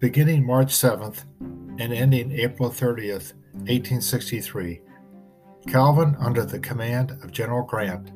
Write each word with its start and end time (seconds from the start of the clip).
Beginning 0.00 0.46
March 0.46 0.68
7th 0.68 1.24
and 1.78 1.92
ending 1.92 2.32
April 2.32 2.70
30th, 2.70 3.34
1863, 3.52 4.80
Calvin, 5.68 6.16
under 6.18 6.42
the 6.42 6.58
command 6.58 7.10
of 7.22 7.32
General 7.32 7.64
Grant, 7.64 8.10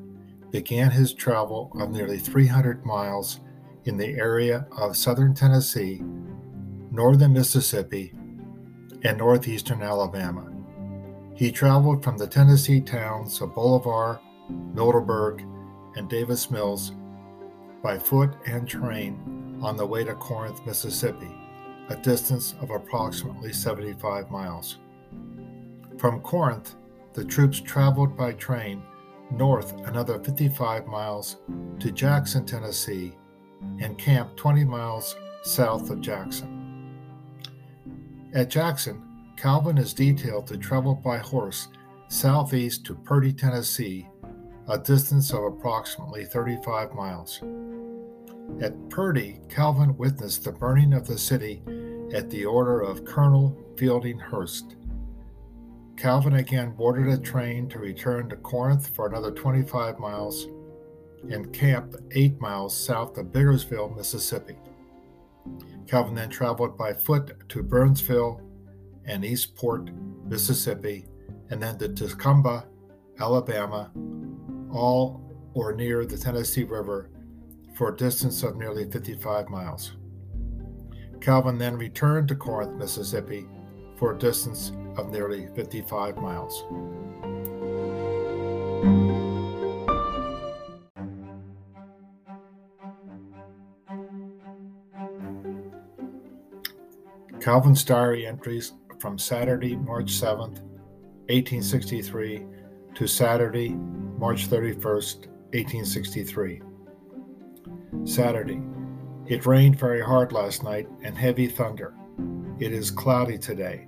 began 0.50 0.90
his 0.90 1.12
travel 1.12 1.70
of 1.78 1.90
nearly 1.90 2.16
300 2.16 2.86
miles 2.86 3.40
in 3.84 3.98
the 3.98 4.14
area 4.14 4.66
of 4.78 4.96
southern 4.96 5.34
Tennessee, 5.34 6.00
northern 6.90 7.34
Mississippi, 7.34 8.14
and 9.02 9.18
northeastern 9.18 9.82
Alabama. 9.82 10.50
He 11.34 11.52
traveled 11.52 12.02
from 12.02 12.16
the 12.16 12.26
Tennessee 12.26 12.80
towns 12.80 13.42
of 13.42 13.54
Bolivar, 13.54 14.22
Middleburg, 14.48 15.44
and 15.96 16.08
Davis 16.08 16.50
Mills 16.50 16.92
by 17.82 17.98
foot 17.98 18.32
and 18.46 18.66
train 18.66 19.60
on 19.62 19.76
the 19.76 19.84
way 19.84 20.02
to 20.02 20.14
Corinth, 20.14 20.64
Mississippi 20.64 21.43
a 21.88 21.96
distance 21.96 22.54
of 22.60 22.70
approximately 22.70 23.52
75 23.52 24.30
miles. 24.30 24.78
From 25.98 26.20
Corinth, 26.20 26.76
the 27.12 27.24
troops 27.24 27.60
traveled 27.60 28.16
by 28.16 28.32
train 28.32 28.82
north 29.30 29.72
another 29.86 30.18
55 30.22 30.86
miles 30.86 31.36
to 31.80 31.90
Jackson, 31.90 32.44
Tennessee, 32.44 33.14
and 33.80 33.98
camped 33.98 34.36
20 34.36 34.64
miles 34.64 35.16
south 35.42 35.90
of 35.90 36.00
Jackson. 36.00 36.60
At 38.34 38.50
Jackson, 38.50 39.02
Calvin 39.36 39.78
is 39.78 39.94
detailed 39.94 40.46
to 40.48 40.56
travel 40.56 40.94
by 40.94 41.18
horse 41.18 41.68
southeast 42.08 42.84
to 42.86 42.94
Purdy, 42.94 43.32
Tennessee, 43.32 44.08
a 44.68 44.78
distance 44.78 45.32
of 45.32 45.44
approximately 45.44 46.24
35 46.24 46.92
miles. 46.94 47.42
At 48.60 48.88
Purdy, 48.88 49.40
Calvin 49.48 49.96
witnessed 49.96 50.44
the 50.44 50.52
burning 50.52 50.92
of 50.92 51.06
the 51.06 51.18
city 51.18 51.62
at 52.14 52.30
the 52.30 52.46
order 52.46 52.80
of 52.80 53.04
Colonel 53.04 53.60
Fielding 53.76 54.18
Hurst. 54.18 54.76
Calvin 55.96 56.34
again 56.34 56.70
boarded 56.70 57.08
a 57.08 57.18
train 57.18 57.68
to 57.68 57.78
return 57.80 58.28
to 58.28 58.36
Corinth 58.36 58.94
for 58.94 59.08
another 59.08 59.32
25 59.32 59.98
miles 59.98 60.46
and 61.30 61.52
camped 61.52 61.96
eight 62.12 62.40
miles 62.40 62.76
south 62.76 63.18
of 63.18 63.26
Biggersville, 63.26 63.96
Mississippi. 63.96 64.56
Calvin 65.88 66.14
then 66.14 66.30
traveled 66.30 66.78
by 66.78 66.92
foot 66.92 67.48
to 67.48 67.62
Burnsville 67.62 68.40
and 69.04 69.24
Eastport, 69.24 69.90
Mississippi, 70.24 71.06
and 71.50 71.62
then 71.62 71.78
to 71.78 71.88
Tuscumbia, 71.88 72.64
Alabama, 73.18 73.90
all 74.72 75.20
or 75.52 75.74
near 75.74 76.04
the 76.04 76.16
Tennessee 76.16 76.64
River 76.64 77.10
for 77.74 77.92
a 77.92 77.96
distance 77.96 78.42
of 78.42 78.56
nearly 78.56 78.90
55 78.90 79.48
miles. 79.48 79.92
Calvin 81.24 81.56
then 81.56 81.78
returned 81.78 82.28
to 82.28 82.34
Corinth, 82.34 82.74
Mississippi 82.74 83.46
for 83.96 84.12
a 84.12 84.18
distance 84.18 84.72
of 84.98 85.10
nearly 85.10 85.48
55 85.56 86.18
miles. 86.18 86.64
Calvin's 97.40 97.82
diary 97.84 98.26
entries 98.26 98.74
from 99.00 99.18
Saturday, 99.18 99.76
March 99.76 100.12
7th, 100.12 100.60
1863 101.30 102.44
to 102.96 103.06
Saturday, 103.06 103.70
March 103.70 104.50
31st, 104.50 105.28
1863. 105.54 106.60
Saturday. 108.04 108.60
It 109.26 109.46
rained 109.46 109.78
very 109.78 110.02
hard 110.02 110.32
last 110.32 110.62
night 110.62 110.86
and 111.02 111.16
heavy 111.16 111.46
thunder. 111.46 111.94
It 112.58 112.72
is 112.72 112.90
cloudy 112.90 113.38
today. 113.38 113.86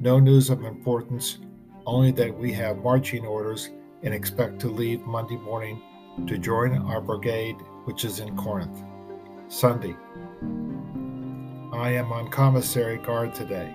No 0.00 0.18
news 0.18 0.50
of 0.50 0.64
importance, 0.64 1.38
only 1.86 2.10
that 2.12 2.36
we 2.36 2.52
have 2.54 2.78
marching 2.78 3.24
orders 3.24 3.70
and 4.02 4.12
expect 4.12 4.58
to 4.60 4.68
leave 4.68 5.00
Monday 5.02 5.36
morning 5.36 5.80
to 6.26 6.38
join 6.38 6.76
our 6.76 7.00
brigade, 7.00 7.54
which 7.84 8.04
is 8.04 8.18
in 8.18 8.36
Corinth. 8.36 8.82
Sunday. 9.46 9.94
I 11.72 11.90
am 11.90 12.12
on 12.12 12.28
commissary 12.30 12.98
guard 12.98 13.32
today. 13.32 13.72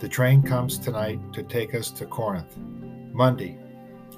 The 0.00 0.08
train 0.08 0.42
comes 0.42 0.78
tonight 0.78 1.32
to 1.32 1.44
take 1.44 1.76
us 1.76 1.92
to 1.92 2.06
Corinth. 2.06 2.56
Monday. 3.12 3.56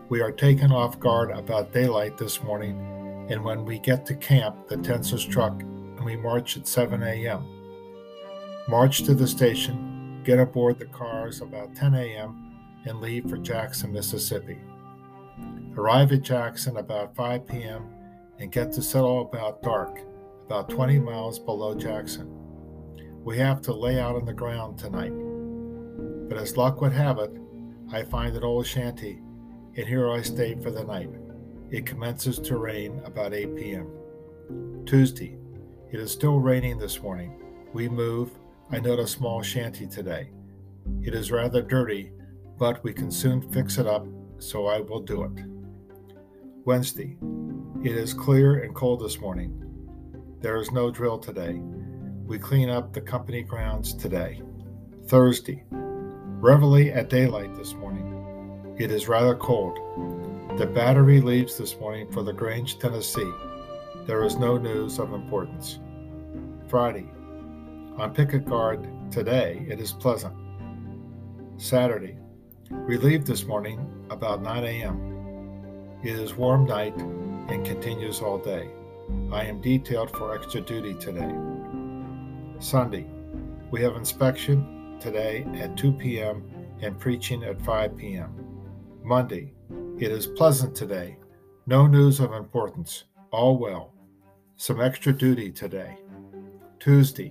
We 0.08 0.22
are 0.22 0.32
taken 0.32 0.72
off 0.72 0.98
guard 0.98 1.30
about 1.30 1.74
daylight 1.74 2.16
this 2.16 2.42
morning 2.42 3.26
and 3.30 3.44
when 3.44 3.66
we 3.66 3.78
get 3.78 4.06
to 4.06 4.14
camp, 4.14 4.68
the 4.68 4.78
tents 4.78 5.12
are 5.12 5.18
struck 5.18 5.62
and 6.02 6.10
we 6.10 6.16
march 6.16 6.56
at 6.56 6.66
7 6.66 7.00
a.m. 7.00 7.46
March 8.66 9.04
to 9.04 9.14
the 9.14 9.26
station, 9.26 10.20
get 10.24 10.40
aboard 10.40 10.76
the 10.80 10.86
cars 10.86 11.40
about 11.40 11.76
10 11.76 11.94
a.m., 11.94 12.58
and 12.86 13.00
leave 13.00 13.30
for 13.30 13.36
Jackson, 13.36 13.92
Mississippi. 13.92 14.58
Arrive 15.76 16.10
at 16.10 16.22
Jackson 16.22 16.78
about 16.78 17.14
5 17.14 17.46
p.m. 17.46 17.84
and 18.40 18.50
get 18.50 18.72
to 18.72 18.82
settle 18.82 19.20
about 19.20 19.62
dark, 19.62 20.00
about 20.46 20.68
20 20.68 20.98
miles 20.98 21.38
below 21.38 21.72
Jackson. 21.72 22.28
We 23.22 23.38
have 23.38 23.62
to 23.62 23.72
lay 23.72 24.00
out 24.00 24.16
on 24.16 24.24
the 24.24 24.32
ground 24.32 24.78
tonight. 24.78 25.12
But 26.28 26.38
as 26.38 26.56
luck 26.56 26.80
would 26.80 26.92
have 26.92 27.18
it, 27.18 27.30
I 27.92 28.02
find 28.02 28.34
an 28.34 28.42
old 28.42 28.66
shanty, 28.66 29.22
and 29.76 29.86
here 29.86 30.10
I 30.10 30.22
stay 30.22 30.56
for 30.56 30.72
the 30.72 30.82
night. 30.82 31.10
It 31.70 31.86
commences 31.86 32.40
to 32.40 32.56
rain 32.56 33.00
about 33.04 33.34
8 33.34 33.54
p.m. 33.54 34.84
Tuesday. 34.84 35.38
It 35.92 36.00
is 36.00 36.10
still 36.10 36.40
raining 36.40 36.78
this 36.78 37.02
morning. 37.02 37.34
We 37.74 37.86
move. 37.86 38.30
I 38.70 38.80
note 38.80 38.98
a 38.98 39.06
small 39.06 39.42
shanty 39.42 39.86
today. 39.86 40.30
It 41.02 41.14
is 41.14 41.30
rather 41.30 41.60
dirty, 41.60 42.12
but 42.58 42.82
we 42.82 42.94
can 42.94 43.10
soon 43.10 43.42
fix 43.52 43.76
it 43.76 43.86
up, 43.86 44.06
so 44.38 44.68
I 44.68 44.80
will 44.80 45.00
do 45.00 45.24
it. 45.24 45.44
Wednesday. 46.64 47.18
It 47.84 47.94
is 47.94 48.14
clear 48.14 48.62
and 48.62 48.74
cold 48.74 49.02
this 49.02 49.20
morning. 49.20 49.52
There 50.40 50.56
is 50.56 50.72
no 50.72 50.90
drill 50.90 51.18
today. 51.18 51.60
We 52.24 52.38
clean 52.38 52.70
up 52.70 52.94
the 52.94 53.02
company 53.02 53.42
grounds 53.42 53.92
today. 53.92 54.40
Thursday. 55.08 55.62
Reveille 55.70 56.90
at 56.94 57.10
daylight 57.10 57.54
this 57.54 57.74
morning. 57.74 58.74
It 58.78 58.90
is 58.90 59.08
rather 59.08 59.36
cold. 59.36 59.76
The 60.56 60.66
battery 60.66 61.20
leaves 61.20 61.58
this 61.58 61.78
morning 61.78 62.10
for 62.10 62.22
LaGrange, 62.22 62.78
Tennessee. 62.78 63.30
There 64.04 64.24
is 64.24 64.36
no 64.36 64.56
news 64.56 64.98
of 64.98 65.12
importance. 65.12 65.78
Friday. 66.72 67.06
On 67.98 68.14
picket 68.14 68.46
guard 68.46 68.88
today, 69.10 69.66
it 69.68 69.78
is 69.78 69.92
pleasant. 69.92 70.34
Saturday. 71.58 72.16
We 72.88 72.96
leave 72.96 73.26
this 73.26 73.44
morning 73.44 74.06
about 74.08 74.40
9 74.40 74.64
a.m. 74.64 75.98
It 76.02 76.14
is 76.18 76.34
warm 76.34 76.64
night 76.64 76.96
and 76.96 77.66
continues 77.66 78.22
all 78.22 78.38
day. 78.38 78.70
I 79.30 79.44
am 79.44 79.60
detailed 79.60 80.16
for 80.16 80.34
extra 80.34 80.62
duty 80.62 80.94
today. 80.94 81.30
Sunday. 82.58 83.04
We 83.70 83.82
have 83.82 83.94
inspection 83.96 84.96
today 84.98 85.44
at 85.56 85.76
2 85.76 85.92
p.m. 85.92 86.42
and 86.80 86.98
preaching 86.98 87.44
at 87.44 87.60
5 87.60 87.98
p.m. 87.98 88.32
Monday. 89.04 89.52
It 89.98 90.10
is 90.10 90.26
pleasant 90.26 90.74
today. 90.74 91.18
No 91.66 91.86
news 91.86 92.18
of 92.18 92.32
importance. 92.32 93.04
All 93.30 93.58
well. 93.58 93.92
Some 94.56 94.80
extra 94.80 95.12
duty 95.12 95.52
today. 95.52 95.98
Tuesday. 96.82 97.30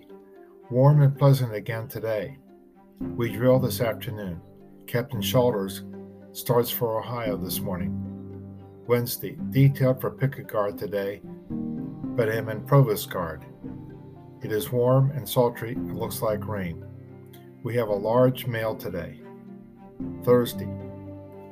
Warm 0.70 1.02
and 1.02 1.18
pleasant 1.18 1.54
again 1.54 1.90
today. 1.90 2.38
We 3.02 3.34
drill 3.34 3.60
this 3.60 3.82
afternoon. 3.82 4.40
Captain 4.88 5.22
Shoulders 5.22 5.84
starts 6.32 6.70
for 6.70 6.98
Ohio 6.98 7.36
this 7.36 7.60
morning. 7.60 7.92
Wednesday. 8.88 9.38
Detailed 9.50 10.00
for 10.00 10.10
picket 10.10 10.48
guard 10.48 10.78
today, 10.78 11.20
but 11.50 12.30
am 12.30 12.48
in 12.48 12.66
provost 12.66 13.10
guard. 13.10 13.44
It 14.42 14.54
is 14.54 14.72
warm 14.72 15.12
and 15.12 15.28
sultry 15.28 15.74
and 15.74 16.00
looks 16.00 16.22
like 16.22 16.48
rain. 16.48 16.86
We 17.62 17.76
have 17.76 17.90
a 17.90 17.94
large 17.94 18.48
mail 18.48 18.74
today. 18.74 19.20
Thursday. 20.24 20.74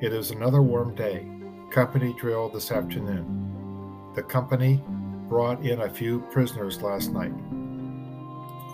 It 0.00 0.14
is 0.14 0.30
another 0.30 0.62
warm 0.62 0.94
day. 0.94 1.28
Company 1.70 2.14
drill 2.18 2.48
this 2.48 2.72
afternoon. 2.72 4.12
The 4.14 4.22
company 4.22 4.82
brought 5.28 5.66
in 5.66 5.82
a 5.82 5.90
few 5.90 6.20
prisoners 6.30 6.80
last 6.80 7.12
night. 7.12 7.34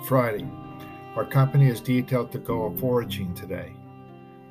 Friday. 0.04 0.46
Our 1.16 1.24
company 1.24 1.68
is 1.68 1.80
detailed 1.80 2.30
to 2.32 2.38
go 2.38 2.74
foraging 2.78 3.34
today. 3.34 3.72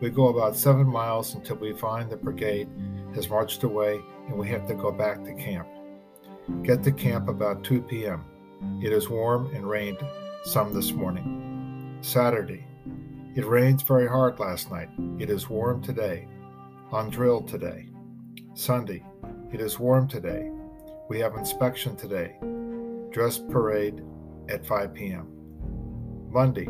We 0.02 0.10
go 0.10 0.28
about 0.28 0.56
seven 0.56 0.88
miles 0.88 1.36
until 1.36 1.58
we 1.58 1.74
find 1.74 2.10
the 2.10 2.18
brigade 2.18 2.68
has 3.14 3.30
marched 3.30 3.64
away 3.64 4.00
and 4.28 4.38
we 4.38 4.48
have 4.50 4.68
to 4.68 4.74
go 4.74 4.92
back 4.92 5.24
to 5.24 5.34
camp. 5.34 5.68
Get 6.64 6.84
to 6.84 6.92
camp 6.92 7.30
about 7.30 7.64
2 7.64 7.82
p.m. 7.84 8.26
It 8.84 8.92
is 8.92 9.10
warm 9.10 9.54
and 9.56 9.70
rained 9.70 10.00
some 10.44 10.74
this 10.74 10.92
morning. 10.92 11.98
Saturday. 12.02 12.66
It 13.36 13.46
rained 13.46 13.86
very 13.88 14.08
hard 14.08 14.40
last 14.40 14.72
night. 14.72 14.90
It 15.20 15.30
is 15.30 15.50
warm 15.50 15.82
today 15.82 16.28
on 16.92 17.10
drill 17.10 17.42
today. 17.42 17.90
Sunday, 18.54 19.04
it 19.52 19.60
is 19.60 19.80
warm 19.80 20.08
today. 20.08 20.50
We 21.10 21.20
have 21.20 21.36
inspection 21.36 21.96
today. 21.96 22.38
Dress 23.12 23.38
parade 23.38 24.02
at 24.50 24.66
5 24.66 24.94
p.m. 24.94 25.35
Monday, 26.36 26.68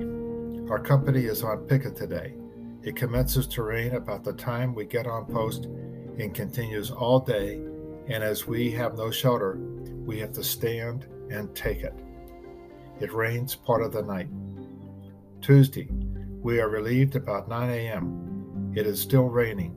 our 0.69 0.77
company 0.77 1.25
is 1.25 1.41
on 1.41 1.65
picket 1.65 1.95
today. 1.95 2.35
It 2.83 2.95
commences 2.95 3.47
to 3.47 3.63
rain 3.63 3.95
about 3.95 4.23
the 4.23 4.33
time 4.33 4.75
we 4.75 4.85
get 4.85 5.07
on 5.07 5.25
post 5.25 5.65
and 6.19 6.35
continues 6.35 6.91
all 6.91 7.19
day. 7.19 7.55
And 8.07 8.23
as 8.23 8.45
we 8.45 8.69
have 8.73 8.95
no 8.95 9.09
shelter, 9.09 9.57
we 10.05 10.19
have 10.19 10.33
to 10.33 10.43
stand 10.43 11.07
and 11.31 11.55
take 11.55 11.79
it. 11.79 11.95
It 12.99 13.11
rains 13.11 13.55
part 13.55 13.81
of 13.81 13.91
the 13.91 14.03
night. 14.03 14.29
Tuesday, 15.41 15.89
we 16.43 16.59
are 16.59 16.69
relieved 16.69 17.15
about 17.15 17.49
9 17.49 17.67
a.m. 17.67 18.71
It 18.75 18.85
is 18.85 19.01
still 19.01 19.29
raining. 19.29 19.75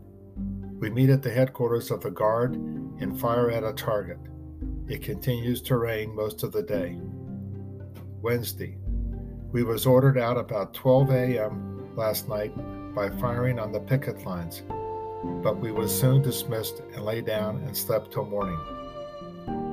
We 0.80 0.90
meet 0.90 1.08
at 1.08 1.22
the 1.22 1.30
headquarters 1.30 1.90
of 1.90 2.02
the 2.02 2.10
Guard 2.10 2.56
and 2.56 3.18
fire 3.18 3.50
at 3.50 3.64
a 3.64 3.72
target. 3.72 4.18
It 4.86 5.02
continues 5.02 5.62
to 5.62 5.78
rain 5.78 6.14
most 6.14 6.42
of 6.42 6.52
the 6.52 6.62
day. 6.62 6.98
Wednesday, 8.20 8.76
we 9.50 9.62
was 9.62 9.86
ordered 9.86 10.18
out 10.18 10.36
about 10.36 10.74
12 10.74 11.10
a.m. 11.10 11.90
last 11.96 12.28
night 12.28 12.52
by 12.94 13.08
firing 13.18 13.58
on 13.58 13.72
the 13.72 13.80
picket 13.80 14.24
lines, 14.26 14.62
but 15.42 15.58
we 15.58 15.72
was 15.72 15.98
soon 15.98 16.20
dismissed 16.20 16.82
and 16.92 17.04
lay 17.04 17.22
down 17.22 17.56
and 17.62 17.76
slept 17.76 18.12
till 18.12 18.26
morning. 18.26 18.58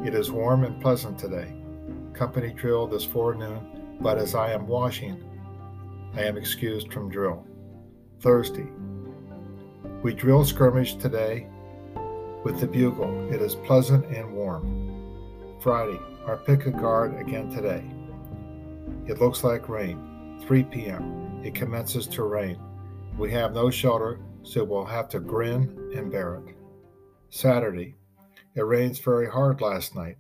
It 0.06 0.14
is 0.14 0.32
warm 0.32 0.64
and 0.64 0.82
pleasant 0.82 1.20
today. 1.20 1.54
Company 2.14 2.54
drill 2.54 2.88
this 2.88 3.04
forenoon, 3.04 3.98
but 4.00 4.18
as 4.18 4.34
I 4.34 4.54
am 4.54 4.68
washing, 4.68 5.22
I 6.16 6.24
am 6.24 6.38
excused 6.38 6.94
from 6.94 7.10
drill. 7.10 7.46
Thursday, 8.22 8.68
we 10.02 10.14
drill 10.14 10.46
skirmish 10.46 10.96
today 10.96 11.48
with 12.44 12.62
the 12.62 12.68
bugle. 12.68 13.34
It 13.34 13.42
is 13.42 13.56
pleasant 13.56 14.06
and 14.06 14.34
warm. 14.34 15.58
Friday, 15.60 16.00
our 16.28 16.38
picket 16.38 16.78
guard 16.78 17.20
again 17.20 17.50
today. 17.50 17.84
It 19.08 19.20
looks 19.20 19.44
like 19.44 19.70
rain. 19.70 20.40
3 20.48 20.64
p.m. 20.64 21.42
It 21.44 21.56
commences 21.56 22.08
to 22.08 22.24
rain. 22.24 22.60
We 23.18 23.32
have 23.32 23.54
no 23.54 23.70
shelter, 23.70 24.20
so 24.44 24.64
we'll 24.64 24.86
have 24.86 25.10
to 25.10 25.20
grin 25.20 25.92
and 25.96 26.12
bear 26.12 26.36
it. 26.36 26.56
Saturday, 27.30 27.96
it 28.56 28.62
rains 28.62 29.00
very 29.00 29.30
hard 29.30 29.62
last 29.62 29.96
night, 29.96 30.18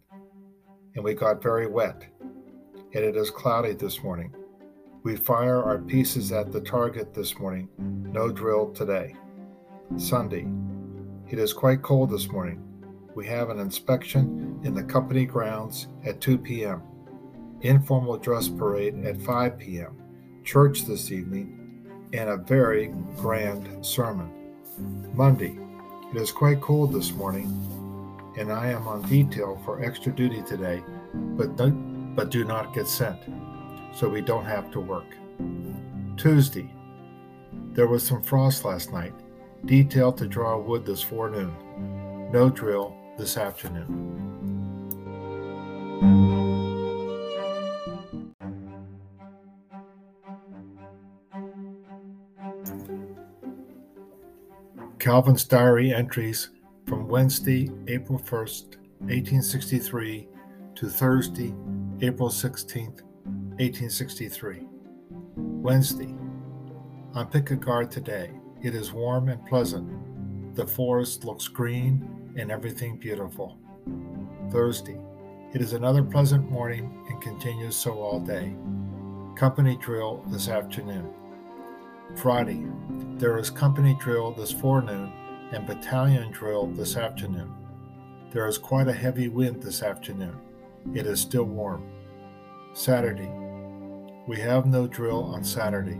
and 0.96 1.04
we 1.04 1.14
got 1.14 1.44
very 1.44 1.68
wet, 1.68 2.06
and 2.22 3.04
it 3.04 3.16
is 3.16 3.30
cloudy 3.30 3.74
this 3.74 4.04
morning. 4.04 4.34
We 5.04 5.16
fire 5.16 5.62
our 5.62 5.80
pieces 5.80 6.32
at 6.32 6.52
the 6.52 6.62
target 6.62 7.14
this 7.14 7.38
morning. 7.38 7.70
No 7.78 8.32
drill 8.32 8.72
today. 8.72 9.16
Sunday, 9.98 10.48
it 11.30 11.38
is 11.38 11.54
quite 11.54 11.84
cold 11.84 12.10
this 12.10 12.32
morning. 12.32 12.62
We 13.14 13.28
have 13.28 13.50
an 13.50 13.60
inspection 13.60 14.60
in 14.64 14.74
the 14.74 14.84
company 14.84 15.26
grounds 15.26 15.88
at 16.06 16.22
2 16.22 16.38
p.m 16.40 16.82
informal 17.62 18.18
dress 18.18 18.48
parade 18.48 19.06
at 19.06 19.22
5 19.22 19.58
p.m., 19.58 20.02
church 20.44 20.84
this 20.84 21.12
evening, 21.12 21.88
and 22.14 22.30
a 22.30 22.38
very 22.38 22.88
grand 23.18 23.86
sermon. 23.86 24.32
Monday, 25.14 25.58
it 26.14 26.18
is 26.18 26.32
quite 26.32 26.62
cold 26.62 26.94
this 26.94 27.12
morning, 27.12 27.46
and 28.38 28.52
I 28.52 28.68
am 28.68 28.88
on 28.88 29.02
detail 29.04 29.62
for 29.66 29.84
extra 29.84 30.12
duty 30.12 30.42
today, 30.44 30.84
but, 31.14 31.56
do, 31.56 31.72
but 31.72 32.30
do 32.30 32.44
not 32.44 32.74
get 32.74 32.88
sent, 32.88 33.20
so 33.94 34.08
we 34.08 34.22
don't 34.22 34.46
have 34.46 34.72
to 34.72 34.80
work. 34.80 35.08
Tuesday, 36.18 36.72
there 37.74 37.88
was 37.88 38.06
some 38.06 38.22
frost 38.22 38.64
last 38.64 38.94
night. 38.94 39.14
Detail 39.66 40.14
to 40.14 40.28
draw 40.28 40.58
wood 40.58 40.86
this 40.86 41.02
forenoon. 41.02 42.32
No 42.32 42.50
drill 42.50 42.96
this 43.18 43.38
afternoon. 43.38 44.25
Calvin's 55.06 55.46
diary 55.46 55.94
entries 55.94 56.50
from 56.88 57.08
Wednesday, 57.08 57.70
April 57.88 58.18
1st, 58.18 58.78
1863 59.02 60.28
to 60.74 60.90
Thursday, 60.90 61.54
April 62.02 62.28
16th, 62.28 63.04
1863. 63.60 64.64
Wednesday. 65.36 66.16
On 67.14 67.28
picket 67.28 67.60
guard 67.60 67.92
today. 67.92 68.32
It 68.64 68.74
is 68.74 68.94
warm 68.94 69.30
and 69.30 69.46
pleasant. 69.46 70.56
The 70.56 70.66
forest 70.66 71.24
looks 71.24 71.48
green 71.48 72.34
and 72.36 72.50
everything 72.50 72.98
beautiful. 72.98 73.60
Thursday. 74.50 75.00
It 75.54 75.62
is 75.62 75.74
another 75.74 76.02
pleasant 76.02 76.50
morning 76.50 77.06
and 77.10 77.22
continues 77.22 77.76
so 77.76 77.92
all 78.00 78.20
day. 78.20 78.56
Company 79.36 79.78
drill 79.80 80.26
this 80.30 80.50
afternoon. 80.50 81.14
Friday, 82.14 82.66
there 83.18 83.38
is 83.38 83.50
company 83.50 83.98
drill 84.00 84.32
this 84.32 84.52
forenoon 84.52 85.12
and 85.52 85.66
battalion 85.66 86.32
drill 86.32 86.68
this 86.68 86.96
afternoon. 86.96 87.54
There 88.32 88.48
is 88.48 88.58
quite 88.58 88.88
a 88.88 88.94
heavy 88.94 89.28
wind 89.28 89.62
this 89.62 89.82
afternoon. 89.82 90.38
It 90.94 91.08
is 91.08 91.20
still 91.20 91.44
warm. 91.44 91.90
Saturday, 92.74 93.32
we 94.28 94.40
have 94.40 94.66
no 94.66 94.88
drill 94.88 95.24
on 95.24 95.44
Saturday, 95.44 96.00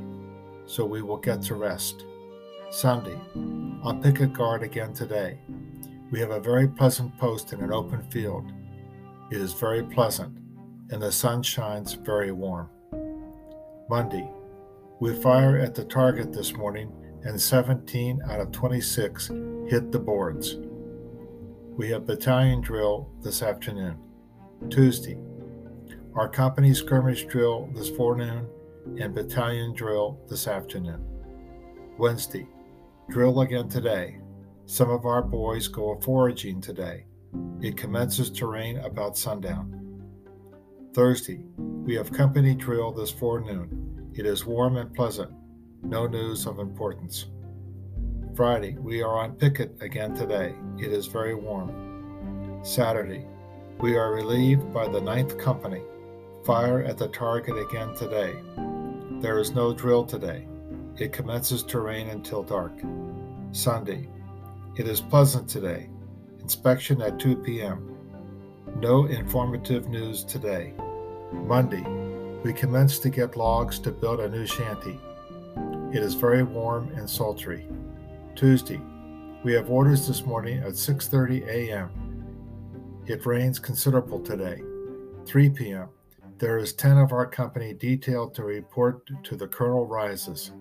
so 0.66 0.86
we 0.86 1.02
will 1.02 1.18
get 1.18 1.42
to 1.44 1.56
rest. 1.56 2.06
Sunday, 2.70 3.20
on 3.84 4.02
picket 4.02 4.34
guard 4.34 4.64
again 4.64 4.94
today. 4.94 5.40
We 6.12 6.20
have 6.20 6.32
a 6.32 6.40
very 6.40 6.68
pleasant 6.68 7.18
post 7.18 7.52
in 7.52 7.62
an 7.62 7.74
open 7.74 8.04
field. 8.10 8.52
It 9.32 9.42
is 9.42 9.54
very 9.54 9.84
pleasant, 9.84 10.38
and 10.92 11.02
the 11.02 11.12
sun 11.12 11.44
shines 11.44 11.94
very 11.94 12.32
warm. 12.32 12.70
Monday, 13.90 14.30
we 15.00 15.14
fire 15.14 15.58
at 15.58 15.76
the 15.76 15.84
target 15.84 16.32
this 16.32 16.54
morning, 16.54 16.92
and 17.24 17.40
17 17.40 18.22
out 18.30 18.40
of 18.40 18.52
26 18.52 19.28
hit 19.68 19.92
the 19.92 20.00
boards. 20.00 20.58
We 21.76 21.90
have 21.90 22.06
battalion 22.06 22.62
drill 22.62 23.10
this 23.22 23.42
afternoon. 23.42 23.98
Tuesday, 24.70 25.18
our 26.14 26.30
company 26.30 26.74
skirmish 26.74 27.26
drill 27.26 27.70
this 27.74 27.90
forenoon 27.90 28.48
and 28.98 29.14
battalion 29.14 29.74
drill 29.74 30.18
this 30.30 30.48
afternoon. 30.48 31.04
Wednesday, 31.98 32.48
drill 33.10 33.42
again 33.42 33.68
today. 33.68 34.20
Some 34.66 34.90
of 34.90 35.06
our 35.06 35.22
boys 35.22 35.68
go 35.68 36.00
foraging 36.02 36.62
today. 36.62 37.06
It 37.60 37.76
commences 37.76 38.32
to 38.32 38.48
rain 38.48 38.78
about 38.78 39.18
sundown. 39.18 39.82
Thursday, 40.94 41.44
we 41.58 41.96
have 41.96 42.14
company 42.14 42.56
drill 42.56 42.94
this 42.94 43.12
forenoon 43.12 43.95
it 44.16 44.26
is 44.26 44.46
warm 44.46 44.78
and 44.78 44.94
pleasant. 44.94 45.30
No 45.84 46.08
news 46.08 46.48
of 46.48 46.60
importance. 46.60 47.26
Friday, 48.34 48.78
we 48.80 49.02
are 49.02 49.20
on 49.20 49.34
picket 49.36 49.76
again 49.82 50.16
today. 50.16 50.56
It 50.78 50.92
is 50.94 51.08
very 51.08 51.36
warm. 51.36 52.62
Saturday, 52.64 53.28
we 53.82 53.98
are 53.98 54.14
relieved 54.14 54.74
by 54.74 54.88
the 54.88 55.02
Ninth 55.02 55.38
Company. 55.38 55.82
Fire 56.46 56.82
at 56.82 56.98
the 56.98 57.10
target 57.10 57.58
again 57.58 57.94
today. 57.94 58.36
There 59.20 59.38
is 59.40 59.52
no 59.52 59.74
drill 59.74 60.06
today. 60.06 60.48
It 60.98 61.12
commences 61.12 61.62
to 61.64 61.82
rain 61.82 62.08
until 62.08 62.42
dark. 62.42 62.72
Sunday, 63.52 64.08
it 64.78 64.88
is 64.88 65.02
pleasant 65.02 65.50
today. 65.50 65.90
Inspection 66.40 67.02
at 67.02 67.20
2 67.20 67.36
p.m. 67.38 67.98
No 68.78 69.08
informative 69.08 69.90
news 69.90 70.24
today. 70.24 70.74
Monday, 71.34 71.84
we 72.46 72.54
commenced 72.54 73.02
to 73.02 73.10
get 73.10 73.36
logs 73.36 73.80
to 73.80 73.92
build 73.92 74.20
a 74.20 74.30
new 74.30 74.46
shanty. 74.46 75.00
It 75.92 76.04
is 76.04 76.14
very 76.14 76.44
warm 76.44 76.90
and 76.96 77.10
sultry. 77.10 77.68
Tuesday, 78.36 78.80
we 79.44 79.52
have 79.54 79.72
orders 79.72 80.08
this 80.08 80.28
morning 80.28 80.60
at 80.60 80.74
6:30 80.74 81.48
a.m. 81.48 81.90
It 83.08 83.26
rains 83.26 83.58
considerable 83.58 84.20
today. 84.20 84.62
3 85.26 85.50
p.m. 85.50 85.90
There 86.38 86.60
is 86.60 86.74
10 86.74 87.00
of 87.00 87.14
our 87.14 87.26
company 87.26 87.74
detailed 87.74 88.36
to 88.36 88.44
report 88.44 89.10
to 89.24 89.36
the 89.36 89.48
Colonel 89.48 89.88
Rises. 89.88 90.52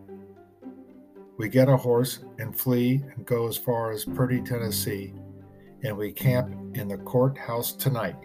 We 1.37 1.51
get 1.51 1.69
a 1.69 1.77
horse 1.77 2.21
and 2.39 2.59
flee 2.59 3.05
and 3.15 3.27
go 3.27 3.47
as 3.47 3.59
far 3.59 3.91
as 3.91 4.07
Purdy, 4.07 4.41
Tennessee, 4.41 5.13
and 5.83 5.95
we 5.95 6.13
camp 6.13 6.49
in 6.79 6.89
the 6.89 6.97
courthouse 6.97 7.73
tonight. 7.73 8.17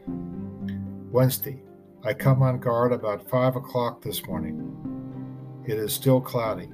Wednesday, 1.12 1.62
I 2.02 2.14
come 2.14 2.42
on 2.42 2.60
guard 2.60 2.94
about 2.94 3.30
5 3.30 3.58
o'clock 3.58 4.02
this 4.02 4.26
morning. 4.26 5.64
It 5.68 5.78
is 5.78 5.92
still 5.92 6.22
cloudy. 6.22 6.70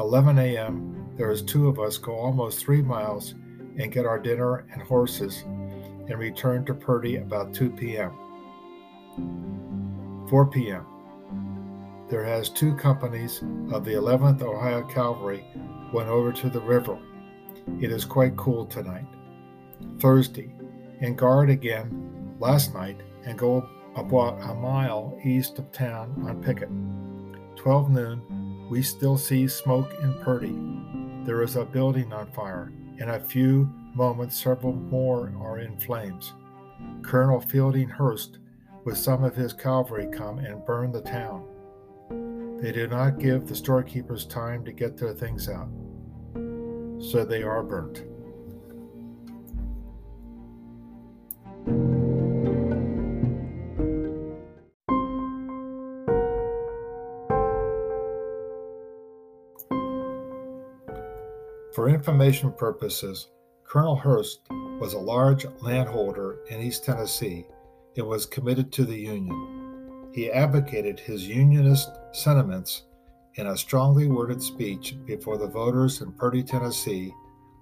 11 0.00 0.36
a.m., 0.36 1.14
there 1.16 1.30
is 1.30 1.42
two 1.42 1.68
of 1.68 1.78
us 1.78 1.96
go 1.96 2.16
almost 2.16 2.58
three 2.58 2.82
miles 2.82 3.34
and 3.78 3.92
get 3.92 4.06
our 4.06 4.18
dinner 4.18 4.66
and 4.72 4.82
horses 4.82 5.42
and 5.42 6.18
return 6.18 6.64
to 6.64 6.74
Purdy 6.74 7.16
about 7.16 7.54
2 7.54 7.70
p.m. 7.70 8.10
4 10.28 10.46
p.m. 10.46 10.84
There 12.08 12.24
has 12.24 12.48
two 12.48 12.74
companies 12.74 13.44
of 13.72 13.84
the 13.84 13.92
11th 13.92 14.42
Ohio 14.42 14.82
Cavalry 14.88 15.46
went 15.92 16.08
over 16.08 16.32
to 16.32 16.50
the 16.50 16.60
river. 16.60 16.98
It 17.80 17.92
is 17.92 18.04
quite 18.04 18.36
cool 18.36 18.66
tonight. 18.66 19.06
Thursday, 20.00 20.52
in 21.00 21.14
guard 21.14 21.48
again 21.48 22.34
last 22.40 22.74
night 22.74 23.00
and 23.24 23.38
go 23.38 23.68
about 23.96 24.40
a 24.42 24.54
mile 24.54 25.18
east 25.24 25.58
of 25.58 25.70
town 25.72 26.14
on 26.26 26.42
picket. 26.42 26.68
12 27.56 27.90
noon, 27.90 28.68
we 28.70 28.82
still 28.82 29.18
see 29.18 29.48
smoke 29.48 29.92
in 30.02 30.14
Purdy. 30.22 30.56
There 31.26 31.42
is 31.42 31.56
a 31.56 31.64
building 31.64 32.12
on 32.12 32.30
fire. 32.32 32.72
In 32.98 33.10
a 33.10 33.20
few 33.20 33.70
moments, 33.94 34.40
several 34.40 34.72
more 34.72 35.32
are 35.40 35.58
in 35.58 35.78
flames. 35.78 36.32
Colonel 37.02 37.40
Fielding 37.40 37.88
Hurst, 37.88 38.38
with 38.84 38.96
some 38.96 39.24
of 39.24 39.34
his 39.34 39.52
cavalry, 39.52 40.08
come 40.10 40.38
and 40.38 40.64
burn 40.64 40.92
the 40.92 41.02
town. 41.02 41.46
They 42.60 42.72
do 42.72 42.86
not 42.86 43.18
give 43.18 43.46
the 43.46 43.54
storekeepers 43.54 44.26
time 44.26 44.64
to 44.64 44.72
get 44.72 44.96
their 44.96 45.14
things 45.14 45.48
out, 45.48 45.68
so 47.00 47.24
they 47.24 47.42
are 47.42 47.62
burnt. 47.62 48.04
For 61.80 61.88
information 61.88 62.52
purposes, 62.52 63.28
Colonel 63.64 63.96
Hurst 63.96 64.42
was 64.50 64.92
a 64.92 64.98
large 64.98 65.46
landholder 65.62 66.40
in 66.50 66.60
East 66.60 66.84
Tennessee 66.84 67.46
and 67.96 68.06
was 68.06 68.26
committed 68.26 68.70
to 68.72 68.84
the 68.84 68.98
Union. 68.98 70.10
He 70.12 70.30
advocated 70.30 71.00
his 71.00 71.26
Unionist 71.26 71.88
sentiments 72.12 72.82
in 73.36 73.46
a 73.46 73.56
strongly 73.56 74.08
worded 74.08 74.42
speech 74.42 74.94
before 75.06 75.38
the 75.38 75.46
voters 75.46 76.02
in 76.02 76.12
Purdy, 76.12 76.42
Tennessee 76.42 77.14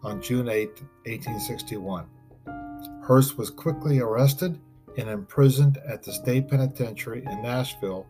on 0.03 0.21
June 0.21 0.49
8, 0.49 0.67
1861. 1.07 2.09
Hurst 3.05 3.39
was 3.39 3.51
quickly 3.51 4.01
arrested 4.01 4.59
and 4.97 5.09
imprisoned 5.09 5.79
at 5.87 6.03
the 6.03 6.13
state 6.13 6.49
penitentiary 6.49 7.23
in 7.25 7.41
Nashville 7.41 8.05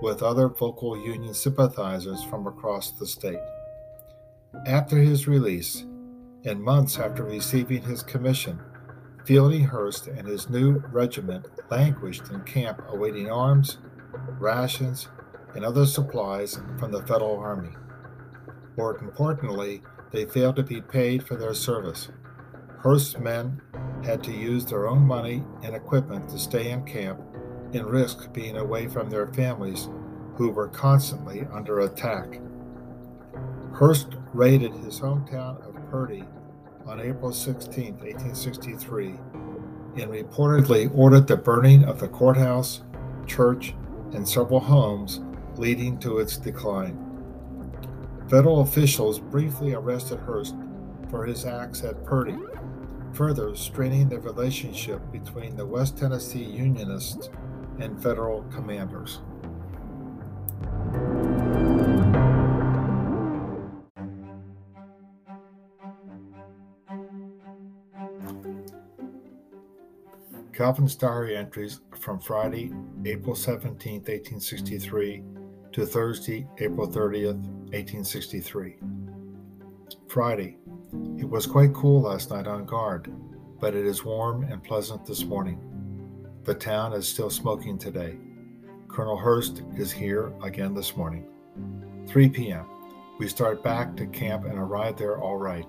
with 0.00 0.22
other 0.22 0.48
vocal 0.48 0.96
Union 0.96 1.34
sympathizers 1.34 2.24
from 2.24 2.46
across 2.46 2.92
the 2.92 3.06
state. 3.06 3.36
After 4.66 4.96
his 4.96 5.28
release, 5.28 5.84
and 6.44 6.62
months 6.62 6.98
after 6.98 7.22
receiving 7.22 7.82
his 7.82 8.02
commission, 8.02 8.60
Fielding 9.24 9.64
Hurst 9.64 10.06
and 10.06 10.28
his 10.28 10.50
new 10.50 10.82
regiment 10.90 11.46
languished 11.70 12.30
in 12.30 12.42
camp 12.42 12.82
awaiting 12.88 13.30
arms, 13.30 13.78
rations, 14.38 15.08
and 15.54 15.64
other 15.64 15.86
supplies 15.86 16.60
from 16.78 16.92
the 16.92 17.02
Federal 17.02 17.38
Army. 17.38 17.74
More 18.76 18.98
importantly, 18.98 19.82
they 20.12 20.26
failed 20.26 20.56
to 20.56 20.62
be 20.62 20.80
paid 20.80 21.22
for 21.22 21.36
their 21.36 21.54
service. 21.54 22.08
Hurst's 22.78 23.18
men 23.18 23.60
had 24.04 24.22
to 24.24 24.32
use 24.32 24.66
their 24.66 24.88
own 24.88 25.06
money 25.06 25.42
and 25.62 25.74
equipment 25.74 26.28
to 26.30 26.38
stay 26.38 26.70
in 26.70 26.84
camp 26.84 27.20
and 27.72 27.86
risk 27.86 28.32
being 28.32 28.56
away 28.56 28.88
from 28.88 29.08
their 29.08 29.26
families 29.32 29.88
who 30.36 30.50
were 30.50 30.68
constantly 30.68 31.46
under 31.52 31.80
attack. 31.80 32.40
Hurst 33.72 34.16
raided 34.34 34.72
his 34.72 35.00
hometown 35.00 35.64
of 35.64 35.90
Purdy 35.90 36.24
on 36.86 37.00
April 37.00 37.32
16, 37.32 37.98
1863, 37.98 39.06
and 39.96 40.10
reportedly 40.10 40.90
ordered 40.92 41.28
the 41.28 41.36
burning 41.36 41.84
of 41.84 42.00
the 42.00 42.08
courthouse, 42.08 42.82
church, 43.26 43.74
and 44.12 44.28
several 44.28 44.58
homes, 44.58 45.20
leading 45.56 45.96
to 45.98 46.18
its 46.18 46.36
decline. 46.36 46.98
Federal 48.28 48.60
officials 48.60 49.20
briefly 49.20 49.72
arrested 49.72 50.18
Hurst 50.18 50.56
for 51.10 51.24
his 51.24 51.46
acts 51.46 51.84
at 51.84 52.04
Purdy, 52.04 52.36
further 53.12 53.54
straining 53.54 54.08
the 54.08 54.18
relationship 54.18 55.00
between 55.12 55.54
the 55.54 55.64
West 55.64 55.96
Tennessee 55.96 56.42
Unionists 56.42 57.30
and 57.78 58.02
federal 58.02 58.42
commanders. 58.44 59.20
Calvin's 70.64 70.96
diary 70.96 71.36
entries 71.36 71.80
from 72.00 72.18
Friday, 72.18 72.72
April 73.04 73.34
17, 73.36 73.96
1863 73.96 75.22
to 75.72 75.84
Thursday, 75.84 76.46
April 76.56 76.88
30th, 76.88 77.36
1863. 77.74 78.76
Friday. 80.08 80.56
It 81.18 81.28
was 81.28 81.46
quite 81.46 81.74
cool 81.74 82.00
last 82.00 82.30
night 82.30 82.46
on 82.46 82.64
guard, 82.64 83.12
but 83.60 83.74
it 83.74 83.84
is 83.84 84.06
warm 84.06 84.44
and 84.44 84.64
pleasant 84.64 85.04
this 85.04 85.24
morning. 85.24 85.60
The 86.44 86.54
town 86.54 86.94
is 86.94 87.06
still 87.06 87.28
smoking 87.28 87.76
today. 87.76 88.16
Colonel 88.88 89.18
Hurst 89.18 89.60
is 89.76 89.92
here 89.92 90.32
again 90.42 90.72
this 90.72 90.96
morning. 90.96 91.26
3 92.08 92.30
p.m. 92.30 92.64
We 93.18 93.28
start 93.28 93.62
back 93.62 93.94
to 93.98 94.06
camp 94.06 94.46
and 94.46 94.58
arrive 94.58 94.96
there 94.96 95.18
all 95.18 95.36
right, 95.36 95.68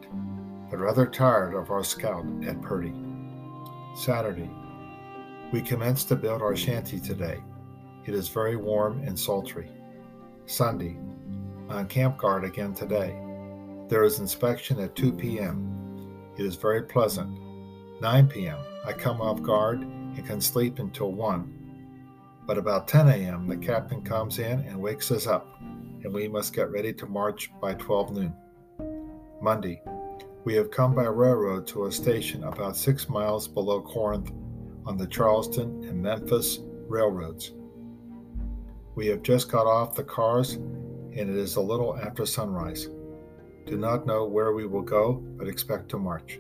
but 0.70 0.80
rather 0.80 1.06
tired 1.06 1.54
of 1.54 1.70
our 1.70 1.84
scout 1.84 2.26
at 2.48 2.62
Purdy. 2.62 2.94
Saturday, 3.94 4.50
we 5.52 5.62
commenced 5.62 6.08
to 6.10 6.16
build 6.16 6.42
our 6.42 6.56
shanty 6.56 7.00
today. 7.00 7.40
It 8.06 8.14
is 8.14 8.30
very 8.30 8.56
warm 8.56 9.02
and 9.04 9.18
sultry. 9.18 9.72
Sunday, 10.46 10.98
on 11.70 11.88
camp 11.88 12.18
guard 12.18 12.44
again 12.44 12.74
today. 12.74 13.20
There 13.88 14.04
is 14.04 14.20
inspection 14.20 14.80
at 14.80 14.96
2 14.96 15.14
p.m. 15.14 16.32
It 16.38 16.46
is 16.46 16.56
very 16.56 16.84
pleasant. 16.84 17.40
9 18.02 18.28
p.m., 18.28 18.58
I 18.86 18.94
come 18.94 19.22
off 19.22 19.42
guard 19.42 19.82
and 19.82 20.26
can 20.26 20.42
sleep 20.42 20.80
until 20.80 21.12
1. 21.12 21.52
But 22.46 22.58
about 22.58 22.88
10 22.88 23.08
a.m., 23.10 23.48
the 23.48 23.58
captain 23.58 24.02
comes 24.02 24.40
in 24.40 24.60
and 24.62 24.80
wakes 24.80 25.12
us 25.12 25.28
up, 25.28 25.48
and 25.62 26.14
we 26.14 26.28
must 26.28 26.54
get 26.54 26.72
ready 26.72 26.94
to 26.94 27.06
march 27.06 27.52
by 27.62 27.74
12 27.76 28.12
noon. 28.12 28.34
Monday, 29.42 29.82
we 30.44 30.54
have 30.56 30.70
come 30.70 30.94
by 30.94 31.06
railroad 31.06 31.66
to 31.68 31.86
a 31.86 31.92
station 31.92 32.44
about 32.44 32.78
six 32.78 33.10
miles 33.10 33.48
below 33.48 33.82
Corinth 33.82 34.32
on 34.86 34.98
the 34.98 35.08
Charleston 35.08 35.84
and 35.84 36.02
Memphis 36.02 36.60
railroads. 36.88 37.54
We 38.96 39.08
have 39.08 39.24
just 39.24 39.52
got 39.52 39.68
off 39.68 39.96
the 39.96 40.04
cars 40.04 40.54
and 40.54 41.30
it 41.30 41.36
is 41.36 41.56
a 41.56 41.62
little 41.62 41.98
after 41.98 42.26
sunrise. 42.26 42.90
Do 43.66 43.78
not 43.78 44.06
know 44.06 44.26
where 44.26 44.54
we 44.54 44.66
will 44.68 44.82
go, 44.82 45.14
but 45.38 45.48
expect 45.48 45.90
to 45.90 45.98
march. 45.98 46.40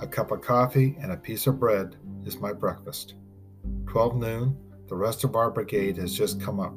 A 0.00 0.06
cup 0.06 0.30
of 0.30 0.42
coffee 0.42 0.96
and 1.00 1.12
a 1.12 1.16
piece 1.16 1.46
of 1.46 1.58
bread 1.58 1.96
is 2.24 2.38
my 2.38 2.52
breakfast. 2.52 3.14
12 3.86 4.16
noon, 4.16 4.56
the 4.88 4.96
rest 4.96 5.24
of 5.24 5.36
our 5.36 5.50
brigade 5.50 5.96
has 5.96 6.16
just 6.16 6.40
come 6.40 6.60
up. 6.60 6.74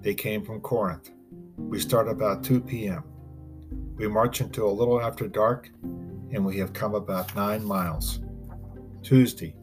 They 0.00 0.14
came 0.14 0.44
from 0.44 0.60
Corinth. 0.60 1.10
We 1.56 1.78
start 1.78 2.08
about 2.08 2.44
2 2.44 2.60
p.m. 2.60 3.04
We 3.96 4.08
march 4.08 4.40
until 4.40 4.70
a 4.70 4.72
little 4.72 5.00
after 5.00 5.28
dark, 5.28 5.70
and 5.82 6.44
we 6.44 6.58
have 6.58 6.72
come 6.72 6.94
about 6.94 7.34
nine 7.34 7.64
miles. 7.64 8.20
Tuesday, 9.02 9.54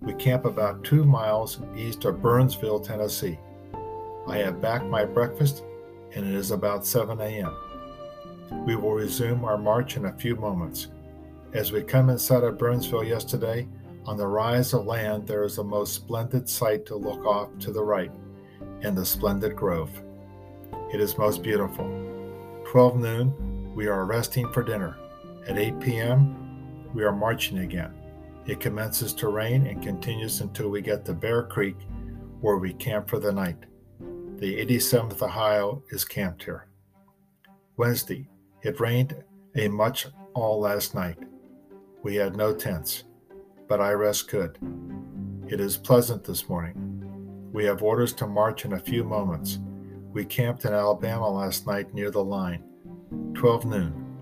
we 0.00 0.12
camp 0.14 0.44
about 0.44 0.84
two 0.84 1.04
miles 1.04 1.60
east 1.76 2.04
of 2.04 2.20
Burnsville, 2.20 2.80
Tennessee. 2.80 3.38
I 4.26 4.38
have 4.38 4.60
backed 4.60 4.86
my 4.86 5.04
breakfast 5.04 5.64
and 6.14 6.26
it 6.26 6.34
is 6.34 6.50
about 6.50 6.86
7 6.86 7.20
a.m. 7.20 7.54
We 8.66 8.76
will 8.76 8.92
resume 8.92 9.44
our 9.44 9.56
march 9.56 9.96
in 9.96 10.04
a 10.04 10.16
few 10.16 10.36
moments. 10.36 10.88
As 11.52 11.72
we 11.72 11.82
come 11.82 12.10
inside 12.10 12.44
of 12.44 12.58
Burnsville 12.58 13.04
yesterday, 13.04 13.66
on 14.04 14.16
the 14.16 14.26
rise 14.26 14.74
of 14.74 14.86
land 14.86 15.26
there 15.26 15.44
is 15.44 15.58
a 15.58 15.64
most 15.64 15.94
splendid 15.94 16.48
sight 16.48 16.84
to 16.86 16.96
look 16.96 17.24
off 17.24 17.48
to 17.60 17.72
the 17.72 17.82
right, 17.82 18.12
and 18.82 18.96
the 18.96 19.06
splendid 19.06 19.56
grove. 19.56 19.90
It 20.92 21.00
is 21.00 21.16
most 21.16 21.42
beautiful. 21.42 21.86
12 22.66 22.96
noon, 22.96 23.74
we 23.74 23.86
are 23.86 24.04
resting 24.04 24.52
for 24.52 24.62
dinner. 24.62 24.96
At 25.46 25.58
8 25.58 25.80
p.m., 25.80 26.90
we 26.94 27.04
are 27.04 27.12
marching 27.12 27.58
again. 27.58 28.01
It 28.44 28.58
commences 28.58 29.14
to 29.14 29.28
rain 29.28 29.66
and 29.68 29.82
continues 29.82 30.40
until 30.40 30.68
we 30.68 30.82
get 30.82 31.04
to 31.04 31.14
Bear 31.14 31.44
Creek, 31.44 31.76
where 32.40 32.56
we 32.56 32.72
camp 32.72 33.08
for 33.08 33.20
the 33.20 33.32
night. 33.32 33.58
The 34.36 34.56
87th 34.66 35.22
Ohio 35.22 35.84
is 35.90 36.04
camped 36.04 36.42
here. 36.42 36.66
Wednesday, 37.76 38.28
it 38.62 38.80
rained 38.80 39.14
a 39.54 39.68
much 39.68 40.08
all 40.34 40.58
last 40.58 40.94
night. 40.94 41.18
We 42.02 42.16
had 42.16 42.34
no 42.34 42.52
tents, 42.52 43.04
but 43.68 43.80
I 43.80 43.92
rest 43.92 44.28
good. 44.28 44.58
It 45.46 45.60
is 45.60 45.76
pleasant 45.76 46.24
this 46.24 46.48
morning. 46.48 46.88
We 47.52 47.64
have 47.66 47.82
orders 47.82 48.12
to 48.14 48.26
march 48.26 48.64
in 48.64 48.72
a 48.72 48.78
few 48.80 49.04
moments. 49.04 49.60
We 50.12 50.24
camped 50.24 50.64
in 50.64 50.72
Alabama 50.72 51.28
last 51.28 51.66
night 51.66 51.94
near 51.94 52.10
the 52.10 52.24
line, 52.24 52.64
12 53.34 53.66
noon. 53.66 54.16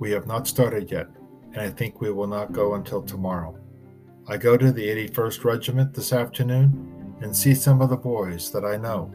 We 0.00 0.10
have 0.10 0.26
not 0.26 0.48
started 0.48 0.90
yet 0.90 1.08
and 1.54 1.62
I 1.62 1.70
think 1.70 2.00
we 2.00 2.10
will 2.10 2.26
not 2.26 2.52
go 2.52 2.74
until 2.74 3.00
tomorrow. 3.00 3.56
I 4.26 4.36
go 4.36 4.56
to 4.56 4.72
the 4.72 5.08
81st 5.08 5.44
Regiment 5.44 5.94
this 5.94 6.12
afternoon 6.12 7.16
and 7.20 7.34
see 7.34 7.54
some 7.54 7.80
of 7.80 7.90
the 7.90 7.96
boys 7.96 8.50
that 8.50 8.64
I 8.64 8.76
know. 8.76 9.12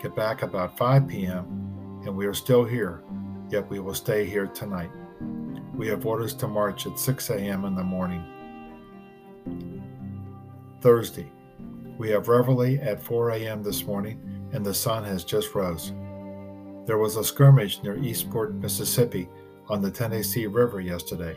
Get 0.00 0.16
back 0.16 0.42
about 0.42 0.78
5 0.78 1.06
p.m., 1.06 2.00
and 2.06 2.16
we 2.16 2.26
are 2.26 2.34
still 2.34 2.64
here, 2.64 3.02
yet 3.50 3.68
we 3.68 3.80
will 3.80 3.94
stay 3.94 4.24
here 4.24 4.46
tonight. 4.46 4.90
We 5.74 5.88
have 5.88 6.06
orders 6.06 6.34
to 6.36 6.48
march 6.48 6.86
at 6.86 6.98
6 6.98 7.30
a.m. 7.30 7.66
in 7.66 7.74
the 7.74 7.84
morning. 7.84 8.24
Thursday, 10.80 11.30
we 11.98 12.08
have 12.10 12.28
reveille 12.28 12.80
at 12.82 13.02
4 13.02 13.30
a.m. 13.32 13.62
this 13.62 13.84
morning 13.84 14.48
and 14.52 14.64
the 14.64 14.74
sun 14.74 15.04
has 15.04 15.24
just 15.24 15.54
rose. 15.54 15.92
There 16.86 16.98
was 16.98 17.16
a 17.16 17.24
skirmish 17.24 17.82
near 17.82 17.96
Eastport, 17.98 18.54
Mississippi 18.54 19.28
on 19.68 19.80
the 19.80 19.90
Tennessee 19.90 20.46
River 20.46 20.80
yesterday. 20.80 21.36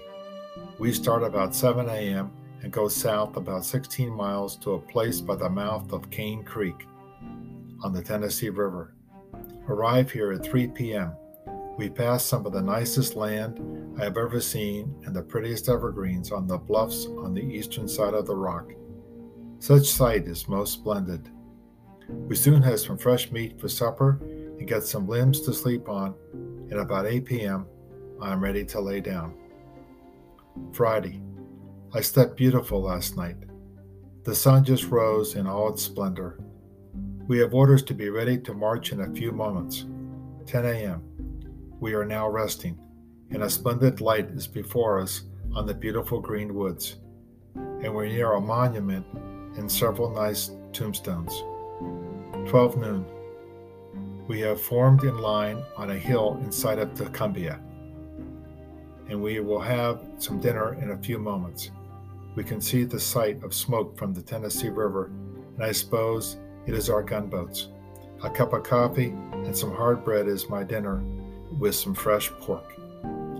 We 0.79 0.91
start 0.91 1.23
about 1.23 1.55
7 1.55 1.87
a.m. 1.89 2.31
and 2.61 2.71
go 2.71 2.87
south 2.87 3.37
about 3.37 3.65
16 3.65 4.09
miles 4.09 4.55
to 4.57 4.73
a 4.73 4.79
place 4.79 5.21
by 5.21 5.35
the 5.35 5.49
mouth 5.49 5.91
of 5.93 6.09
Cane 6.09 6.43
Creek 6.43 6.87
on 7.83 7.93
the 7.93 8.01
Tennessee 8.01 8.49
River. 8.49 8.93
Arrive 9.67 10.11
here 10.11 10.31
at 10.31 10.43
3 10.43 10.67
p.m. 10.67 11.13
We 11.77 11.89
pass 11.89 12.25
some 12.25 12.45
of 12.45 12.53
the 12.53 12.61
nicest 12.61 13.15
land 13.15 13.59
I 13.99 14.03
have 14.03 14.17
ever 14.17 14.39
seen 14.39 14.95
and 15.05 15.15
the 15.15 15.21
prettiest 15.21 15.69
evergreens 15.69 16.31
on 16.31 16.47
the 16.47 16.57
bluffs 16.57 17.05
on 17.05 17.33
the 17.33 17.41
eastern 17.41 17.87
side 17.87 18.13
of 18.13 18.27
the 18.27 18.35
rock. 18.35 18.71
Such 19.59 19.85
sight 19.85 20.27
is 20.27 20.47
most 20.47 20.73
splendid. 20.73 21.29
We 22.09 22.35
soon 22.35 22.61
have 22.61 22.79
some 22.79 22.97
fresh 22.97 23.31
meat 23.31 23.59
for 23.59 23.67
supper 23.67 24.19
and 24.21 24.67
get 24.67 24.83
some 24.83 25.07
limbs 25.07 25.41
to 25.41 25.53
sleep 25.53 25.89
on, 25.89 26.15
and 26.33 26.79
about 26.79 27.07
8 27.07 27.25
p.m., 27.25 27.65
I 28.21 28.31
am 28.31 28.41
ready 28.41 28.65
to 28.65 28.79
lay 28.79 29.01
down. 29.01 29.33
Friday. 30.71 31.21
I 31.93 32.01
slept 32.01 32.37
beautiful 32.37 32.81
last 32.81 33.17
night. 33.17 33.37
The 34.23 34.35
sun 34.35 34.63
just 34.63 34.85
rose 34.85 35.35
in 35.35 35.47
all 35.47 35.69
its 35.69 35.83
splendor. 35.83 36.39
We 37.27 37.37
have 37.39 37.53
orders 37.53 37.83
to 37.83 37.93
be 37.93 38.09
ready 38.09 38.37
to 38.39 38.53
march 38.53 38.91
in 38.91 39.01
a 39.01 39.13
few 39.13 39.31
moments. 39.31 39.85
10 40.45 40.65
a.m. 40.65 41.01
We 41.79 41.93
are 41.93 42.05
now 42.05 42.29
resting, 42.29 42.77
and 43.31 43.43
a 43.43 43.49
splendid 43.49 44.01
light 44.01 44.29
is 44.29 44.47
before 44.47 44.99
us 44.99 45.23
on 45.53 45.65
the 45.65 45.73
beautiful 45.73 46.19
green 46.19 46.53
woods, 46.53 46.97
and 47.55 47.93
we're 47.93 48.07
near 48.07 48.33
a 48.33 48.41
monument 48.41 49.05
and 49.57 49.71
several 49.71 50.09
nice 50.09 50.51
tombstones. 50.73 51.33
12 52.49 52.77
noon. 52.77 53.05
We 54.27 54.39
have 54.41 54.61
formed 54.61 55.03
in 55.03 55.17
line 55.17 55.63
on 55.77 55.91
a 55.91 55.97
hill 55.97 56.39
inside 56.43 56.79
of 56.79 56.93
Tuscumbia, 56.93 57.59
and 59.09 59.21
we 59.21 59.39
will 59.39 59.59
have 59.59 60.01
some 60.17 60.39
dinner 60.39 60.73
in 60.81 60.91
a 60.91 60.97
few 60.97 61.19
moments. 61.19 61.71
We 62.35 62.43
can 62.43 62.59
see 62.59 62.83
the 62.83 62.99
sight 62.99 63.43
of 63.43 63.53
smoke 63.53 63.97
from 63.97 64.13
the 64.13 64.21
Tennessee 64.21 64.69
River, 64.69 65.05
and 65.55 65.63
I 65.63 65.71
suppose 65.71 66.37
it 66.65 66.73
is 66.73 66.89
our 66.89 67.03
gunboats. 67.03 67.69
A 68.23 68.29
cup 68.29 68.53
of 68.53 68.63
coffee 68.63 69.09
and 69.33 69.55
some 69.55 69.73
hard 69.73 70.03
bread 70.03 70.27
is 70.27 70.49
my 70.49 70.63
dinner 70.63 71.03
with 71.59 71.75
some 71.75 71.93
fresh 71.93 72.31
pork. 72.31 72.65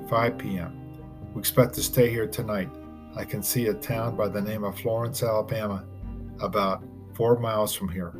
5 0.10 0.38
p.m. 0.38 1.34
We 1.34 1.40
expect 1.40 1.74
to 1.76 1.84
stay 1.84 2.10
here 2.10 2.28
tonight. 2.28 2.70
I 3.16 3.26
can 3.26 3.42
see 3.42 3.68
a 3.68 3.74
town 3.74 4.16
by 4.16 4.28
the 4.28 4.42
name 4.42 4.64
of 4.64 4.78
Florence, 4.80 5.24
Alabama, 5.24 5.86
about 6.40 6.84
four 7.14 7.40
miles 7.40 7.74
from 7.74 7.90
here. 7.90 8.14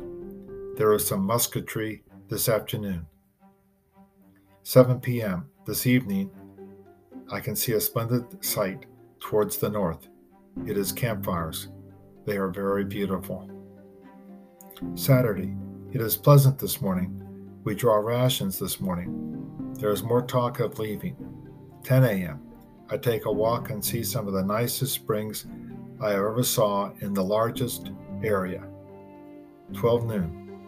There 0.76 0.92
is 0.94 1.06
some 1.06 1.24
musketry 1.24 2.02
this 2.28 2.48
afternoon. 2.48 3.06
7 4.62 5.00
p.m. 5.00 5.48
This 5.64 5.86
evening, 5.86 6.30
I 7.30 7.40
can 7.40 7.56
see 7.56 7.72
a 7.72 7.80
splendid 7.80 8.44
sight 8.44 8.86
towards 9.18 9.58
the 9.58 9.68
north. 9.68 10.06
It 10.66 10.76
is 10.76 10.92
campfires. 10.92 11.68
They 12.24 12.36
are 12.36 12.48
very 12.48 12.84
beautiful. 12.84 13.50
Saturday. 14.94 15.54
It 15.92 16.00
is 16.00 16.16
pleasant 16.16 16.58
this 16.58 16.80
morning. 16.80 17.22
We 17.64 17.74
draw 17.74 17.96
rations 17.96 18.58
this 18.58 18.80
morning. 18.80 19.74
There 19.78 19.90
is 19.90 20.02
more 20.02 20.22
talk 20.22 20.60
of 20.60 20.78
leaving. 20.78 21.16
10 21.82 22.04
a.m. 22.04 22.40
I 22.90 22.96
take 22.96 23.24
a 23.24 23.32
walk 23.32 23.70
and 23.70 23.84
see 23.84 24.04
some 24.04 24.28
of 24.28 24.34
the 24.34 24.44
nicest 24.44 24.94
springs 24.94 25.46
I 26.00 26.12
ever 26.12 26.42
saw 26.44 26.92
in 27.00 27.12
the 27.12 27.24
largest 27.24 27.90
area. 28.22 28.62
12 29.72 30.06
noon. 30.06 30.60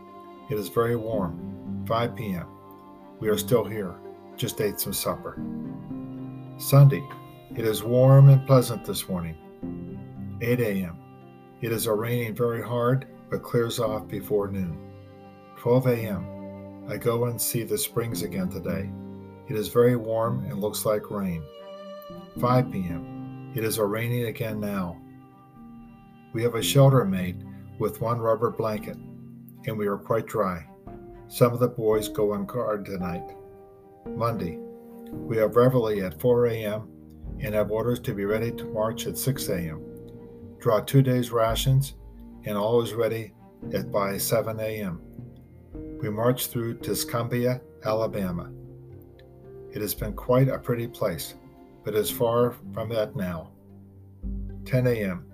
It 0.51 0.59
is 0.59 0.69
very 0.69 0.97
warm. 0.97 1.85
5 1.87 2.17
p.m. 2.17 2.47
We 3.21 3.29
are 3.29 3.39
still 3.39 3.65
here. 3.65 3.95
Just 4.37 4.61
ate 4.61 4.81
some 4.81 4.93
supper. 4.93 5.41
Sunday. 6.59 7.09
It 7.55 7.65
is 7.65 7.85
warm 7.85 8.29
and 8.29 8.45
pleasant 8.45 8.85
this 8.85 9.09
morning. 9.09 9.37
8 10.43 10.59
a.m. 10.59 10.99
It 11.61 11.71
is 11.71 11.87
raining 11.87 12.35
very 12.35 12.61
hard 12.63 13.07
but 13.31 13.45
clears 13.45 13.79
off 13.79 14.09
before 14.09 14.49
noon. 14.49 14.77
12 15.57 15.87
a.m. 15.87 16.85
I 16.89 16.97
go 16.97 17.27
and 17.27 17.41
see 17.41 17.63
the 17.63 17.79
springs 17.79 18.23
again 18.23 18.49
today. 18.49 18.91
It 19.49 19.55
is 19.55 19.69
very 19.69 19.95
warm 19.95 20.45
and 20.47 20.61
looks 20.61 20.85
like 20.85 21.13
rain. 21.13 21.45
5 22.41 22.73
p.m. 22.73 23.53
It 23.55 23.63
is 23.63 23.79
raining 23.79 24.27
again 24.27 24.59
now. 24.61 25.01
We 26.33 26.43
have 26.43 26.57
a 26.57 26.63
shelter 26.63 27.05
made 27.05 27.45
with 27.79 28.01
one 28.01 28.19
rubber 28.19 28.51
blanket, 28.51 28.97
and 29.67 29.79
we 29.79 29.87
are 29.87 29.97
quite 29.97 30.27
dry. 30.27 30.67
Some 31.29 31.53
of 31.53 31.61
the 31.61 31.69
boys 31.69 32.09
go 32.09 32.33
on 32.33 32.47
guard 32.47 32.85
tonight. 32.85 33.37
Monday. 34.07 34.59
We 35.13 35.37
have 35.39 35.57
reveille 35.57 36.05
at 36.05 36.21
4 36.21 36.47
a.m. 36.47 36.89
and 37.41 37.55
have 37.55 37.71
orders 37.71 38.01
to 38.01 38.15
be 38.15 38.25
ready 38.25 38.51
to 38.53 38.65
march 38.65 39.07
at 39.07 39.19
6 39.19 39.49
a.m. 39.49 39.85
Draw 40.59 40.81
two 40.81 41.03
days' 41.03 41.31
rations 41.31 41.95
and 42.45 42.57
all 42.57 42.83
is 42.83 42.95
ready 42.95 43.33
at 43.73 43.91
by 43.91 44.17
7 44.17 44.59
a.m. 44.61 45.01
We 46.01 46.11
march 46.11 46.47
through 46.47 46.79
Tuscumbia, 46.79 47.61
Alabama. 47.85 48.51
It 49.73 49.81
has 49.81 49.95
been 49.95 50.15
quite 50.15 50.49
a 50.49 50.59
pretty 50.59 50.87
place, 50.87 51.35
but 51.85 51.95
is 51.95 52.11
far 52.11 52.55
from 52.73 52.89
that 52.91 53.17
now. 53.17 53.51
10 54.65 54.87
a.m. 54.87 55.27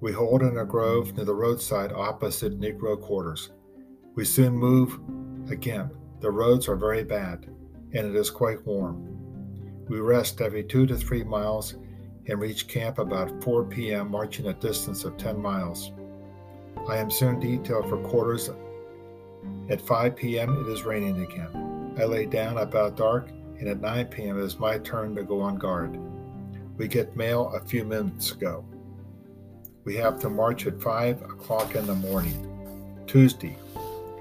We 0.00 0.12
hold 0.12 0.42
in 0.42 0.58
a 0.58 0.64
grove 0.64 1.16
near 1.16 1.24
the 1.24 1.34
roadside 1.34 1.92
opposite 1.92 2.60
Negro 2.60 3.00
quarters. 3.00 3.52
We 4.14 4.24
soon 4.24 4.54
move 4.54 4.98
again. 5.50 5.90
The 6.20 6.30
roads 6.30 6.68
are 6.68 6.76
very 6.76 7.04
bad, 7.04 7.46
and 7.94 8.08
it 8.08 8.16
is 8.16 8.30
quite 8.30 8.64
warm. 8.66 9.06
We 9.88 10.00
rest 10.00 10.40
every 10.40 10.64
two 10.64 10.86
to 10.86 10.96
three 10.96 11.24
miles 11.24 11.74
and 12.26 12.40
reach 12.40 12.68
camp 12.68 12.98
about 12.98 13.42
4 13.42 13.64
p.m., 13.64 14.10
marching 14.10 14.46
a 14.46 14.54
distance 14.54 15.04
of 15.04 15.16
10 15.16 15.40
miles. 15.40 15.92
I 16.88 16.96
am 16.96 17.10
soon 17.10 17.38
detailed 17.38 17.88
for 17.88 17.98
quarters. 17.98 18.50
At 19.68 19.80
5 19.80 20.16
p.m., 20.16 20.66
it 20.66 20.70
is 20.70 20.84
raining 20.84 21.22
again. 21.22 21.94
I 21.98 22.04
lay 22.04 22.26
down 22.26 22.58
about 22.58 22.96
dark, 22.96 23.28
and 23.58 23.68
at 23.68 23.80
9 23.80 24.06
p.m., 24.06 24.38
it 24.38 24.42
is 24.42 24.58
my 24.58 24.78
turn 24.78 25.14
to 25.16 25.22
go 25.22 25.40
on 25.40 25.56
guard. 25.56 25.98
We 26.76 26.88
get 26.88 27.16
mail 27.16 27.52
a 27.54 27.60
few 27.60 27.84
minutes 27.84 28.32
ago. 28.32 28.64
We 29.84 29.94
have 29.96 30.18
to 30.20 30.30
march 30.30 30.66
at 30.66 30.82
5 30.82 31.22
o'clock 31.22 31.74
in 31.74 31.86
the 31.86 31.94
morning. 31.94 32.50
Tuesday, 33.06 33.56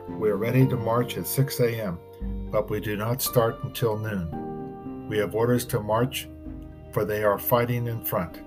we 0.09 0.29
are 0.29 0.37
ready 0.37 0.67
to 0.67 0.75
march 0.75 1.17
at 1.17 1.25
6 1.25 1.59
a.m., 1.61 1.97
but 2.53 2.69
we 2.69 2.79
do 2.79 2.95
not 2.95 3.19
start 3.19 3.63
until 3.63 3.97
noon. 3.97 5.07
We 5.09 5.17
have 5.17 5.33
orders 5.33 5.65
to 5.65 5.79
march, 5.79 6.29
for 6.91 7.03
they 7.03 7.23
are 7.23 7.39
fighting 7.39 7.87
in 7.87 8.05
front. 8.05 8.43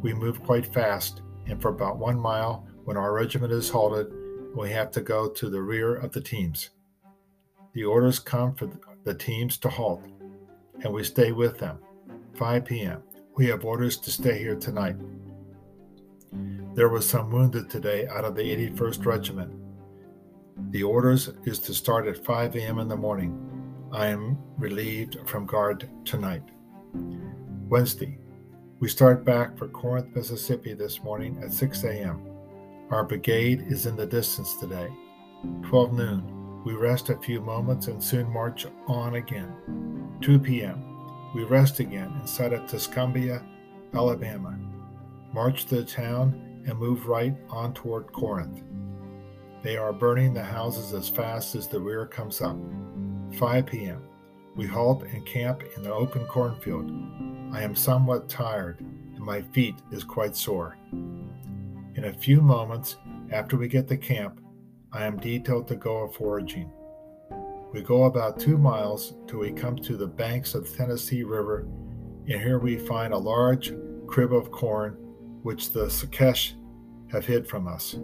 We 0.00 0.14
move 0.14 0.42
quite 0.42 0.72
fast, 0.72 1.20
and 1.46 1.60
for 1.60 1.68
about 1.68 1.98
one 1.98 2.18
mile, 2.18 2.66
when 2.84 2.96
our 2.96 3.12
regiment 3.12 3.52
is 3.52 3.68
halted, 3.68 4.06
we 4.56 4.70
have 4.70 4.90
to 4.92 5.02
go 5.02 5.28
to 5.28 5.50
the 5.50 5.60
rear 5.60 5.94
of 5.94 6.10
the 6.12 6.22
teams. 6.22 6.70
The 7.74 7.84
orders 7.84 8.18
come 8.18 8.54
for 8.54 8.70
the 9.04 9.12
teams 9.12 9.58
to 9.58 9.68
halt, 9.68 10.02
and 10.82 10.90
we 10.90 11.04
stay 11.04 11.32
with 11.32 11.58
them. 11.58 11.80
5 12.36 12.64
p.m. 12.64 13.02
We 13.36 13.44
have 13.48 13.62
orders 13.62 13.98
to 13.98 14.10
stay 14.10 14.38
here 14.38 14.56
tonight. 14.56 14.96
There 16.74 16.88
was 16.88 17.06
some 17.06 17.30
wounded 17.30 17.68
today 17.68 18.06
out 18.06 18.24
of 18.24 18.36
the 18.36 18.42
81st 18.42 19.04
Regiment. 19.04 19.67
The 20.70 20.82
orders 20.82 21.30
is 21.44 21.58
to 21.60 21.72
start 21.72 22.06
at 22.06 22.24
5 22.24 22.56
a.m. 22.56 22.78
in 22.78 22.88
the 22.88 22.96
morning. 22.96 23.32
I 23.90 24.08
am 24.08 24.36
relieved 24.58 25.16
from 25.26 25.46
guard 25.46 25.88
tonight. 26.04 26.42
Wednesday, 27.68 28.18
we 28.78 28.88
start 28.88 29.24
back 29.24 29.56
for 29.56 29.68
Corinth, 29.68 30.14
Mississippi 30.14 30.74
this 30.74 31.02
morning 31.02 31.40
at 31.42 31.52
6 31.52 31.84
a.m. 31.84 32.22
Our 32.90 33.04
brigade 33.04 33.64
is 33.68 33.86
in 33.86 33.96
the 33.96 34.04
distance 34.06 34.56
today. 34.56 34.88
12 35.62 35.92
noon, 35.94 36.62
we 36.64 36.74
rest 36.74 37.08
a 37.08 37.16
few 37.16 37.40
moments 37.40 37.86
and 37.86 38.02
soon 38.02 38.28
march 38.30 38.66
on 38.86 39.14
again. 39.14 40.18
2 40.20 40.38
p.m., 40.38 40.84
we 41.34 41.44
rest 41.44 41.80
again 41.80 42.12
inside 42.20 42.52
of 42.52 42.68
Tuscumbia, 42.68 43.42
Alabama. 43.94 44.58
March 45.32 45.64
to 45.66 45.76
the 45.76 45.84
town 45.84 46.62
and 46.66 46.78
move 46.78 47.06
right 47.06 47.34
on 47.48 47.72
toward 47.72 48.12
Corinth. 48.12 48.62
They 49.62 49.76
are 49.76 49.92
burning 49.92 50.34
the 50.34 50.42
houses 50.42 50.94
as 50.94 51.08
fast 51.08 51.54
as 51.54 51.66
the 51.66 51.80
rear 51.80 52.06
comes 52.06 52.40
up. 52.40 52.56
5 53.34 53.66
p.m. 53.66 54.02
We 54.54 54.66
halt 54.66 55.02
and 55.02 55.26
camp 55.26 55.62
in 55.76 55.82
the 55.82 55.92
open 55.92 56.24
cornfield. 56.26 56.90
I 57.52 57.62
am 57.62 57.74
somewhat 57.74 58.28
tired 58.28 58.80
and 58.80 59.20
my 59.24 59.42
feet 59.42 59.74
is 59.90 60.04
quite 60.04 60.36
sore. 60.36 60.76
In 60.92 62.04
a 62.04 62.12
few 62.12 62.40
moments 62.40 62.96
after 63.30 63.56
we 63.56 63.66
get 63.68 63.88
to 63.88 63.96
camp, 63.96 64.40
I 64.92 65.04
am 65.04 65.18
detailed 65.18 65.66
to 65.68 65.76
go 65.76 65.98
a 65.98 66.12
foraging. 66.12 66.70
We 67.72 67.82
go 67.82 68.04
about 68.04 68.38
two 68.38 68.56
miles 68.56 69.14
till 69.26 69.40
we 69.40 69.52
come 69.52 69.76
to 69.76 69.96
the 69.96 70.06
banks 70.06 70.54
of 70.54 70.70
the 70.70 70.76
Tennessee 70.76 71.24
River, 71.24 71.66
and 72.28 72.40
here 72.40 72.58
we 72.58 72.78
find 72.78 73.12
a 73.12 73.18
large 73.18 73.72
crib 74.06 74.32
of 74.32 74.50
corn 74.50 74.94
which 75.42 75.72
the 75.72 75.86
Secesh 75.86 76.54
have 77.10 77.26
hid 77.26 77.46
from 77.46 77.66
us. 77.68 77.96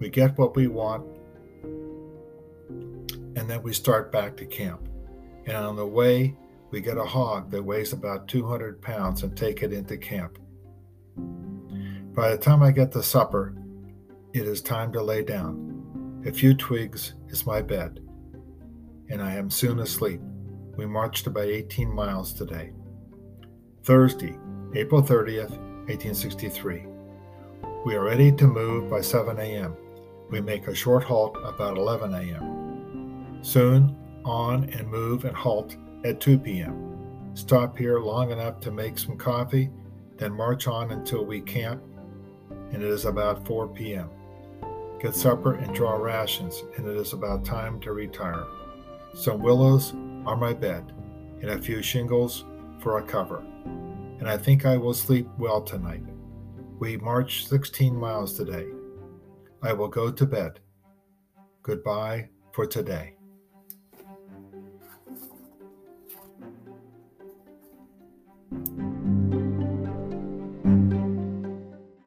We 0.00 0.08
get 0.08 0.36
what 0.36 0.56
we 0.56 0.66
want 0.66 1.04
and 3.36 3.48
then 3.48 3.62
we 3.62 3.72
start 3.72 4.10
back 4.10 4.36
to 4.38 4.46
camp. 4.46 4.88
And 5.46 5.56
on 5.56 5.76
the 5.76 5.86
way, 5.86 6.36
we 6.70 6.80
get 6.80 6.98
a 6.98 7.04
hog 7.04 7.50
that 7.50 7.62
weighs 7.62 7.92
about 7.92 8.28
200 8.28 8.80
pounds 8.80 9.22
and 9.22 9.36
take 9.36 9.62
it 9.62 9.72
into 9.72 9.96
camp. 9.96 10.38
By 12.14 12.30
the 12.30 12.38
time 12.38 12.62
I 12.62 12.70
get 12.70 12.92
to 12.92 13.02
supper, 13.02 13.54
it 14.32 14.46
is 14.46 14.60
time 14.60 14.92
to 14.92 15.02
lay 15.02 15.22
down. 15.22 16.22
A 16.26 16.32
few 16.32 16.54
twigs 16.54 17.14
is 17.28 17.46
my 17.46 17.62
bed, 17.62 18.00
and 19.08 19.22
I 19.22 19.34
am 19.34 19.50
soon 19.50 19.80
asleep. 19.80 20.20
We 20.76 20.86
marched 20.86 21.26
about 21.26 21.44
18 21.44 21.92
miles 21.92 22.32
today. 22.32 22.72
Thursday, 23.84 24.36
April 24.74 25.02
30th, 25.02 25.50
1863. 25.88 26.86
We 27.84 27.94
are 27.94 28.04
ready 28.04 28.30
to 28.32 28.46
move 28.46 28.90
by 28.90 29.00
7 29.00 29.38
a.m. 29.38 29.74
We 30.30 30.40
make 30.40 30.68
a 30.68 30.74
short 30.74 31.02
halt 31.02 31.36
about 31.44 31.76
11 31.76 32.14
a.m. 32.14 33.38
Soon 33.42 33.96
on 34.24 34.64
and 34.70 34.88
move 34.88 35.24
and 35.24 35.36
halt 35.36 35.76
at 36.04 36.20
2 36.20 36.38
p.m. 36.38 37.30
Stop 37.34 37.76
here 37.76 37.98
long 37.98 38.30
enough 38.30 38.60
to 38.60 38.70
make 38.70 38.98
some 38.98 39.16
coffee, 39.16 39.70
then 40.16 40.32
march 40.32 40.66
on 40.66 40.92
until 40.92 41.24
we 41.24 41.40
camp, 41.40 41.82
and 42.72 42.82
it 42.82 42.88
is 42.88 43.06
about 43.06 43.46
4 43.46 43.68
p.m. 43.68 44.08
Get 45.00 45.14
supper 45.14 45.54
and 45.54 45.74
draw 45.74 45.94
rations, 45.96 46.62
and 46.76 46.86
it 46.86 46.96
is 46.96 47.12
about 47.12 47.44
time 47.44 47.80
to 47.80 47.92
retire. 47.92 48.44
Some 49.14 49.40
willows 49.40 49.94
are 50.26 50.36
my 50.36 50.52
bed, 50.52 50.92
and 51.40 51.50
a 51.50 51.60
few 51.60 51.82
shingles 51.82 52.44
for 52.80 52.98
a 52.98 53.02
cover. 53.02 53.42
And 54.18 54.28
I 54.28 54.36
think 54.36 54.66
I 54.66 54.76
will 54.76 54.94
sleep 54.94 55.28
well 55.38 55.62
tonight. 55.62 56.04
We 56.78 56.98
marched 56.98 57.48
16 57.48 57.96
miles 57.96 58.34
today. 58.34 58.66
I 59.62 59.72
will 59.72 59.88
go 59.88 60.10
to 60.10 60.26
bed. 60.26 60.60
Goodbye 61.62 62.30
for 62.52 62.66
today. 62.66 63.19